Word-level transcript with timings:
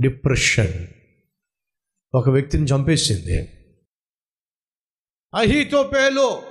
Depression. 0.00 0.86
ఒక 2.14 2.28
వ్యక్తిని 2.28 2.64
చంపేసింది. 2.64 3.38
అహీతోపేలో 5.34 6.42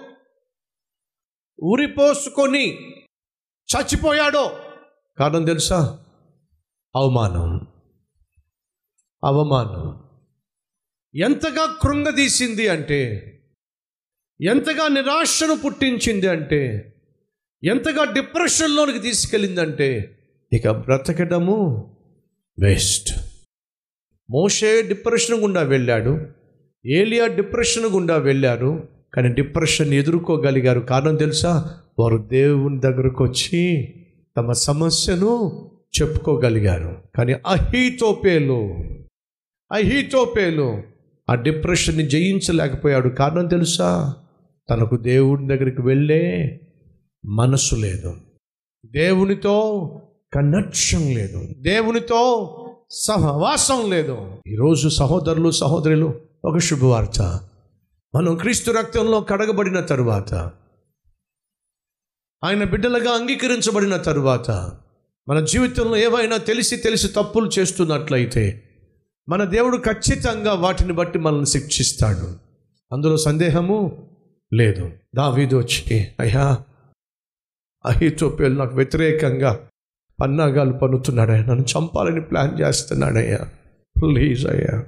ఉరిపోసుకొని 1.64 2.74
చచ్చిపోయాడో. 3.54 4.60
కారణం 5.18 5.46
తెలుసా? 5.46 6.06
అవమానం. 6.96 7.68
అవమానం. 9.24 10.08
ఎంతగా 11.16 11.78
కృంగదీసింది 11.82 12.68
అంటే 12.68 13.24
ఎంతగా 14.42 14.88
నిరాశను 14.88 15.56
పుట్టించింది 15.56 16.28
అంటే 16.28 16.94
ఎంతగా 17.64 18.04
డిప్రెషన్లోనికి 18.04 19.00
తీసుకెళ్ళిందంటే 19.00 20.20
ఇక 20.54 20.70
బ్రతకడము 20.70 21.58
వేస్ట్. 22.60 23.17
మోషే 24.30 24.82
డిప్రెషన్ 24.82 25.42
గుండా 25.42 25.62
వెళ్ళాడు. 25.62 26.28
ఏలియా 26.86 27.28
డిప్రెషన్ 27.28 27.86
గుండా 27.86 28.18
వెళ్ళారు 28.18 28.88
కానీ 29.14 29.28
డిప్రెషన్ 29.28 29.94
ఎదుర్కోగలిగారు. 29.94 30.80
కారణం 30.80 31.16
తెలుసా? 31.16 31.78
వారు 32.00 32.18
దేవుని 32.18 32.80
దగ్గరకు 32.80 33.24
వచ్చి 33.24 33.94
తమ 34.38 34.52
సమస్యను 34.52 35.52
చెప్పుకోగలిగారు. 36.02 36.98
కానీ 37.16 37.34
అహీతోపేలు 37.34 38.76
అహీతోపేలు 39.72 40.82
ఆ 41.30 41.36
డిప్రెషన్ని 41.36 42.04
జయించలేకపోయాడు. 42.04 43.10
కారణం 43.10 43.48
తెలుసా? 43.48 44.16
తనకు 44.70 44.98
దేవుడి 44.98 45.48
దగ్గరికి 45.48 45.82
వెళ్ళే 45.82 46.60
మనసు 47.26 47.76
లేదు. 47.76 48.14
దేవునితో 48.86 49.88
కనెక్షన్ 50.34 51.16
లేదు. 51.16 51.48
దేవునితో 51.58 52.54
సహవాసం 52.92 53.90
లేదు. 53.90 54.32
ఈరోజు 54.48 54.90
సహోదరులు 54.90 55.52
సహోదరులు 55.52 56.22
ఒక 56.46 56.58
శుభవార్త. 56.58 57.22
మనం 58.16 58.36
క్రీస్తు 58.36 58.72
రక్తంలో 58.72 59.22
కడగబడిన 59.22 59.80
తరువాత 59.80 60.34
ఆయన 62.44 62.64
బిడ్డలుగా 62.64 63.12
అంగీకరించబడిన 63.12 63.98
తరువాత 63.98 64.52
మన 65.30 65.40
జీవితంలో 65.40 65.98
ఏవైనా 65.98 66.38
తెలిసి 66.38 66.78
తెలిసి 66.78 67.08
తప్పులు 67.08 67.50
చేస్తున్నట్లయితే 67.60 68.64
మన 69.30 69.44
దేవుడు 69.44 69.78
ఖచ్చితంగా 69.78 70.54
వాటిని 70.54 70.94
బట్టి 70.94 71.20
మనల్ని 71.20 71.46
శిక్షిస్తాడు. 71.46 72.36
అందులో 72.94 73.18
సందేహము 73.18 74.08
లేదు. 74.54 74.92
దావీదు 75.16 75.58
వచ్చి 75.58 76.08
అయ్యా 76.20 76.58
అహితోపేలు 77.86 78.56
నాకు 78.56 78.76
వ్యతిరేకంగా 78.76 79.70
పన్నాగాలు 80.20 80.74
పన్నుతున్నాడయ్యా 80.74 81.46
నన్ను 81.46 81.64
చంపాలని 81.64 82.22
ప్లాన్ 82.22 82.60
చేస్తున్నాడయ్యా 82.60 83.38
ప్లీజ్ 84.02 84.48
అయ్యా. 84.48 84.86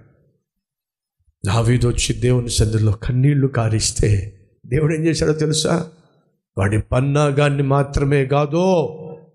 దావీదు 1.46 1.88
వచ్చి 1.88 2.14
దేవుని 2.14 2.50
సందులో 2.50 2.92
కన్నీళ్ళు 2.92 3.48
కారిస్తే 3.48 4.40
దేవుడు 4.66 4.94
ఏం 4.94 5.06
చేశాడో 5.06 5.34
తెలుసా? 5.34 5.90
వాడి 6.58 6.82
పన్నాగాన్ని 6.82 7.64
మాత్రమే 7.64 8.26
కాదో 8.26 8.74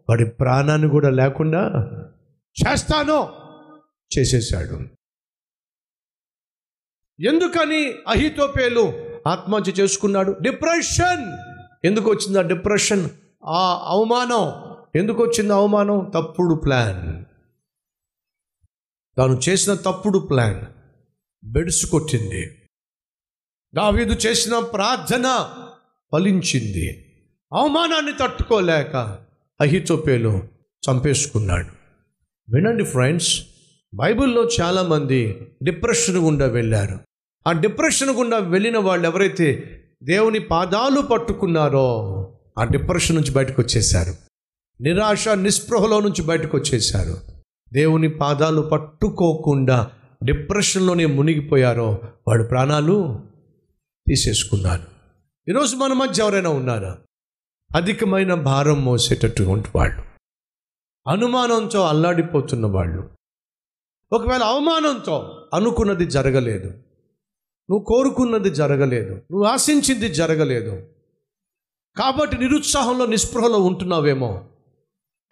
వాడి 0.09 0.25
ప్రాణాన్ని 0.25 0.89
కూడా 0.89 1.11
లేకుండా 1.11 1.70
చేస్తాను 2.34 3.29
చేసేసాడు 4.19 4.75
ఎందుకని 7.23 7.95
అహితోపేలు 8.08 8.92
ఆత్మహత్య 9.27 9.73
చేసుకున్నాడు? 9.73 10.36
డిప్రెషన్. 10.42 11.36
ఎందుకు 11.84 12.11
వచ్చింది 12.11 12.39
ఆ 12.39 12.42
డిప్రెషన్? 12.42 13.08
ఆ 13.45 13.84
అవమానం. 13.86 14.73
ఎందుకు 14.97 15.23
వచ్చింది 15.23 15.53
అవమానం? 15.53 16.11
తప్పుడు 16.14 16.55
ప్లాన్. 16.55 17.25
తాను 19.19 19.41
చేసిన 19.48 19.75
తప్పుడు 19.75 20.19
ప్లాన్ 20.19 20.61
బెడుసు 21.45 21.86
కొట్టింది 21.86 22.68
దావీదు 23.74 24.13
చేసిన 24.13 24.58
ప్రార్థన 24.58 25.51
ఫలించింది. 26.13 27.07
అవమానాన్ని 27.52 28.13
తట్టుకోలేక 28.20 29.18
అహితోపేలు 29.61 30.42
చంపేసుకున్నాడు. 30.91 31.68
వినండి 32.55 32.85
ఫ్రెండ్స్ 32.85 33.47
బైబిల్లో 33.95 34.48
చాలామంది 34.61 35.47
డిప్రెషన్ 35.63 36.17
గుండా 36.17 36.47
వెళ్ళారు. 36.47 36.98
ఆ 37.47 37.52
డిప్రెషన్ 37.52 38.11
గుండా 38.11 38.39
వెళ్ళిన 38.39 38.79
వాళ్ళు 38.79 39.08
ఎవరైతే 39.08 39.70
దేవుని 40.02 40.39
పాదాలు 40.39 41.01
పట్టుకున్నారో 41.01 42.20
ఆ 42.58 42.64
డిప్రెషన్ 42.64 43.17
నుంచి 43.17 43.33
బయటకు 43.33 43.63
వచ్చేసారు 43.63 44.23
నిరాశ 44.80 45.29
నిస్పృహలో 45.29 46.01
నుంచి 46.01 46.23
బయటకు 46.23 46.57
వచ్చేశారు 46.57 47.18
దేవుని 47.73 48.08
పాదాలు 48.08 48.62
పట్టుకోకుండా 48.62 49.90
డిప్రెషన్లోనే 50.24 51.07
మునిగిపోయారో 51.07 51.98
వాడు 52.29 52.42
ప్రాణాలు 52.42 53.20
తీసేసుకున్నారు 54.08 54.83
ఈరోజు 55.48 55.77
మన 55.77 55.92
మధ్య 55.92 56.23
ఎవరైనా 56.23 56.51
ఉన్నారా? 56.51 56.98
అధికమైన 57.77 58.35
భారం 58.35 58.85
మోసేటటువంటి 58.85 59.68
వాళ్ళు. 59.74 60.02
అనుమానంతో 61.11 61.86
అల్లాడిపోతున్న 61.86 62.67
వాళ్ళు. 62.67 63.11
ఒకవేళ 64.12 64.42
అవమానంతో 64.42 65.48
అనుకున్నది 65.55 66.06
జరగలేదు. 66.06 66.67
నువ్వు 67.70 67.85
కోరుకున్నది 67.85 68.51
జరగలేదు. 68.51 69.14
నువ్వు 69.14 69.45
ఆశించింది 69.45 70.08
జరగలేదు. 70.08 70.86
కాబట్టి 71.96 72.39
నిరుత్సాహంలో 72.39 73.06
నిస్పృహలో 73.06 73.58
ఉంటున్నావేమో? 73.58 74.45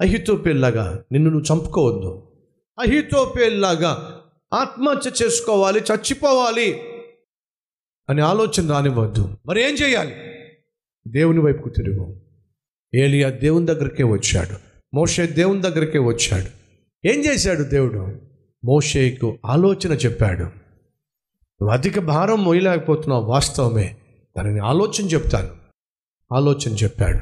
అహితోపేల్లాగా 0.00 1.04
నిన్ను 1.12 1.30
నువ్వు 1.30 1.54
చంపుకోవద్దు. 1.54 2.32
అహితోపేల్లాగా 2.80 4.20
ఆత్మహత్య 4.52 5.10
చేసుకోవాలి 5.22 5.80
చచ్చిపోవాలి 5.80 6.80
అని 8.10 8.22
ఆలోచన 8.22 8.70
రానివ్వద్దు. 8.70 9.36
మరి 9.46 9.62
ఏం 9.62 9.74
చేయాలి? 9.74 10.14
దేవుని 11.08 11.40
వైపుకు 11.40 11.68
తిరుగు. 11.68 12.20
ఏలియా 12.94 13.30
దేవుని 13.30 13.66
దగ్గరికే 13.66 14.02
వచ్చాడు. 14.02 14.56
మోషే 14.94 15.26
దేవుని 15.26 15.62
దగ్గరికే 15.62 15.98
వచ్చాడు. 15.98 16.46
ఏం 17.08 17.24
చేశాడు 17.24 17.62
దేవుడు? 17.62 18.20
మోషేకు 18.64 19.38
ఆలోచన 19.46 19.92
చెప్పాడు. 19.92 20.42
నువ్వు 20.42 21.70
అధిక 21.70 21.98
భారం 21.98 22.44
మోయలేకపోతున్నావు 22.44 23.24
వాస్తవమే. 23.24 23.96
దానిని 24.36 24.60
ఆలోచన 24.60 25.04
చెప్తాను. 25.04 25.50
ఆలోచన 26.34 26.72
చెప్పాడు. 26.72 27.18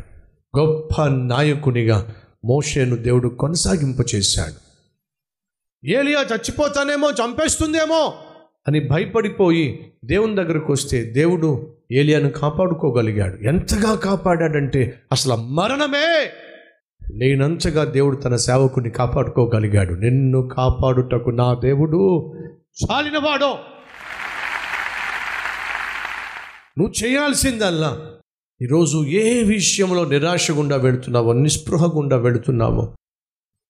గొప్ప 0.59 1.05
నాయకునిగా 1.05 2.20
మోషేను 2.45 2.97
దేవుడు 2.97 3.29
కొనసాగింపు 3.29 4.05
చేశాడు. 4.15 4.59
ఏలియా 5.85 6.21
చచ్చిపోతానేమో 6.21 7.11
చంపేస్తుందేమో 7.11 8.15
అని 8.67 8.89
భయపడిపోయి 8.89 9.93
దేవుని 10.05 10.37
దగ్గరకు 10.37 10.73
వస్తే 10.73 11.03
దేవుడు 11.03 11.77
ఏలియాను 11.93 12.31
కాపాడుకోగలిగాడు. 12.31 13.37
ఎంతగా 13.45 13.95
కాపాడాడంటే 13.95 14.99
అసలు 15.13 15.37
మరణమే! 15.37 16.09
లేనంతగా 17.15 17.85
దేవుడు 17.85 18.17
తన 18.17 18.37
సేవకుని 18.37 18.91
కాపాడుకోగలిగాడు. 18.91 19.95
నిన్ను 19.95 20.49
కాపాడుటకు 20.49 21.31
నా 21.31 21.55
దేవుడు 21.55 22.01
చాలినవాడో! 22.81 23.53
నువ్వు 26.79 26.93
చేయాల్సిందల్లా 27.05 27.91
ఈరోజు 28.63 29.05
ఏ 29.05 29.43
విషయంలో 29.43 30.05
నిరాశ 30.05 30.51
గుండా 30.51 30.77
వెళుతున్నావో 30.77 31.33
నిస్పృహ 31.33 31.87
గుండా 31.87 32.17
వెళుతున్నావో 32.17 32.97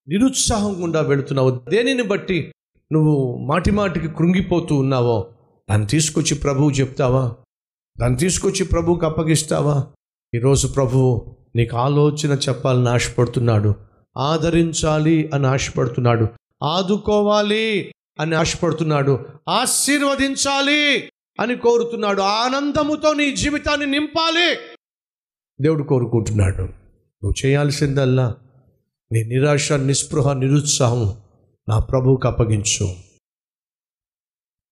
నిరుత్సాహం 0.09 0.83
గుండా 0.83 1.01
వెళుతున్నావో 1.01 1.63
దేనిని 1.69 2.03
బట్టి 2.03 2.53
నువ్వు 2.93 3.39
మాటిమాటికి 3.47 4.09
కృంగిపోతూ 4.09 4.75
ఉన్నావో 4.75 5.31
దాన్ని 5.71 5.87
తీసుకొచ్చి 5.87 6.35
ప్రభువు 6.35 6.71
చెప్తావా? 6.71 7.35
దాన్ని 8.01 8.19
తీసుకొచ్చి 8.19 8.65
ప్రభువుకి 8.65 9.05
అప్పగిస్తావా? 9.05 9.87
ఈరోజు 10.35 10.67
ప్రభువు 10.67 11.37
నీకు 11.57 11.77
ఆలోచన 11.77 12.39
చెప్పాలని 12.49 12.89
ఆశపడుతున్నాడు. 12.89 13.75
ఆదరించాలి 14.19 15.31
అని 15.35 15.47
ఆశపడుతున్నాడు. 15.47 16.27
ఆదుకోవాలి 16.63 17.95
అని 18.21 18.35
ఆశపడుతున్నాడు. 18.35 19.27
ఆశీర్వదించాలి 19.49 21.11
అని 21.41 21.57
కోరుతున్నాడు. 21.57 22.23
ఆనందముతో 22.23 23.13
నీ 23.13 23.37
జీవితాన్ని 23.37 23.87
నింపాలి. 23.87 24.77
దేవుడు 25.61 25.83
కోరుకుంటున్నాడు. 25.83 26.63
నువ్వు 26.63 27.47
చేయాల్సిందల్లా. 27.47 28.37
నీ 29.13 29.23
నిరాశ 29.25 29.73
నిస్పృహ 29.73 30.33
నిరుత్సాహం 30.33 31.17
నా 31.69 31.79
ప్రభువుకి 31.79 32.27
అప్పగించు. 32.27 32.95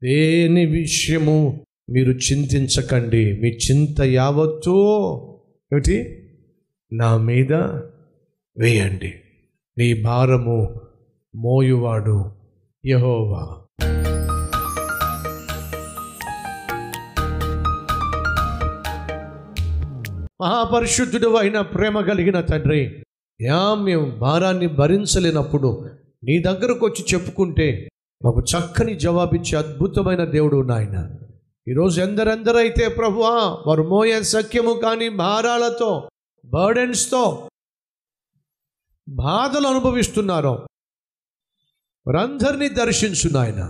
దేని 0.03 0.67
విషయము 0.67 1.61
మీరు 1.91 2.11
చింతించకండి. 2.11 3.41
మీ 3.41 3.49
చింత 3.49 4.01
యావత్తు 4.01 4.75
ఏమిటి? 5.73 6.29
నా 6.93 7.17
మీద 7.17 7.53
వేయండి. 8.59 9.15
నీ 9.79 10.03
భారము 10.03 10.81
మోయువాడు 11.37 12.33
యహోవా. 12.87 13.65
మహాపరిశుద్ధుడు 20.41 21.35
అయిన 21.35 21.61
ప్రేమ 21.61 22.01
కలిగిన 22.01 22.41
తండ్రి 22.41 23.05
యా 23.41 23.75
మేము 23.75 24.11
భారాన్ని 24.11 24.67
భరించలేనప్పుడు 24.67 25.91
నీ 26.25 26.43
దగ్గరకు 26.43 26.87
వచ్చి 26.87 27.05
చెప్పుకుంటే 27.15 27.89
మాకు 28.25 28.41
చక్కని 28.41 28.95
జవాబిచ్చే 28.95 29.59
అద్భుతమైన 29.59 30.25
దేవుడు 30.25 30.63
నాయన. 30.63 31.11
ఈరోజు 31.69 32.01
ఎందరెందరైతే 32.01 32.89
ప్రభువా 32.89 33.65
వారు 33.67 33.83
మోయే 33.83 34.23
సఖ్యము 34.23 34.73
కానీ 34.73 35.09
భారాలతో 35.09 36.11
బర్డెన్స్తో 36.45 37.51
బాధలు 39.09 39.67
అనుభవిస్తున్నారో 39.67 40.67
వారందరినీ 42.07 42.69
దర్శించు 42.69 43.31
నాయన. 43.31 43.65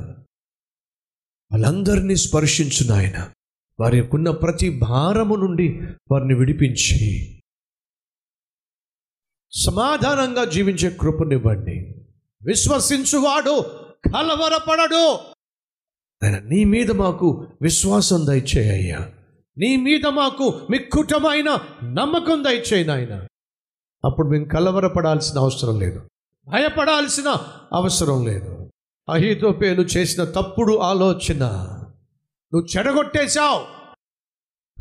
వాళ్ళందరినీ 1.52 2.16
స్పర్శించు 2.16 2.88
నాయన. 2.88 3.30
వారి 3.80 3.98
యొక్కన్న 3.98 4.30
ప్రతి 4.30 4.78
భారము 4.78 5.34
నుండి 5.36 5.80
వారిని 6.10 6.34
విడిపించి 6.34 7.34
సమాధానంగా 9.52 10.44
జీవించే 10.44 10.90
కృపనివ్వండి. 10.90 11.94
విశ్వసించువాడు 12.42 13.60
కలవరపడడు. 14.14 15.12
ఆయన 16.22 16.38
నీ 16.38 16.64
మీద 16.64 16.90
మాకు 16.90 17.46
విశ్వాసం 17.62 18.26
దయచేయ్యా 18.26 18.98
నీ 19.58 19.76
మీద 19.76 20.06
మాకు 20.06 20.60
మిక్కుటమైన 20.70 21.58
నమ్మకం 21.84 22.44
దయచేయి 22.44 22.84
నాయన. 22.84 23.26
అప్పుడు 24.04 24.28
మేము 24.28 24.44
కలవరపడాల్సిన 24.44 25.38
అవసరం 25.38 25.80
లేదు. 25.80 26.08
భయపడాల్సిన 26.48 27.28
అవసరం 27.72 28.26
లేదు. 28.26 28.70
అహితోపేలు 29.10 29.82
చేసిన 29.82 30.24
తప్పుడు 30.24 30.78
ఆలోచన 30.78 31.74
నువ్వు 32.54 32.78
చెడగొట్టేశావు. 32.78 33.66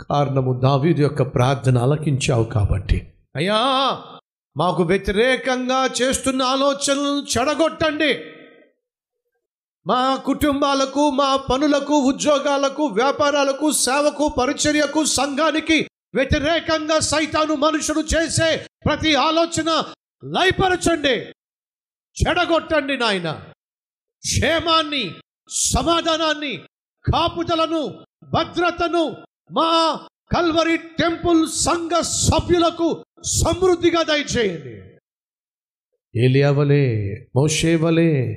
కారణము 0.09 0.59
దావీదు 0.59 1.01
యొక్క 1.01 1.21
ప్రార్థన 1.21 1.77
అలకించావు 1.77 2.43
కాబట్టి. 2.43 3.13
అయ్యా 3.35 3.57
మాకు 4.57 4.83
వ్యతిరేకంగా 4.83 5.89
చేస్తున్న 6.01 6.41
ఆలోచనలను 6.43 7.25
చెడగొట్టండి. 7.37 8.19
మా 9.87 10.15
కుటుంబాలకు 10.15 11.09
మా 11.09 11.35
పనులకు 11.35 11.93
ఉద్యోగాలకు 11.93 12.85
వ్యాపారాలకు 12.85 13.71
సేవకు 13.71 14.35
పరిచర్యకు 14.39 15.05
సంఘానికి 15.05 15.89
వ్యతిరేకంగా 16.15 16.99
సైతాను 16.99 17.55
మనుషులు 17.55 17.99
చేసే 17.99 18.67
ప్రతి 18.85 19.15
ఆలోచన 19.15 19.83
లయపరచండి. 20.23 21.15
చెడగొట్టండి 22.17 22.97
నాయన. 22.97 23.31
క్షేమాన్ని 24.19 25.15
సమాధానాన్ని 25.49 26.65
కాపుదలను 27.11 27.87
భద్రతను 28.23 29.15
మా 29.51 29.99
కల్వరి 30.35 30.77
టెంపుల్ 30.77 31.47
సంఘ 31.47 32.01
సభ్యులకు 32.01 33.05
సమృద్ధిగా 33.23 34.03
దయచేయండి. 34.03 34.83
ఏలియావలే 36.19 37.13
మోషేవలే 37.35 38.33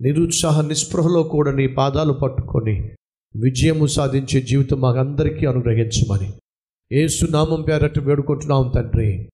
నిరుత్సాహ 0.00 0.60
నిస్పృహలో 0.60 1.22
కూడా 1.22 1.52
నీ 1.52 1.66
పాదాలు 1.66 2.12
పట్టుకొని 2.12 2.90
విజయము 3.36 3.86
సాధించే 3.86 4.40
జీవితం 4.40 4.80
మాకందరికీ 4.80 5.46
అనుగ్రహించమని. 5.46 6.32
ఏసునామం 6.92 7.62
పేరట్టు 7.62 8.00
వేడుకుంటున్నాం 8.00 8.72
తండ్రి. 8.74 9.30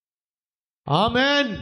ఆమెన్. 0.89 1.57